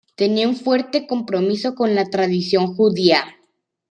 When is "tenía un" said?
0.15-0.55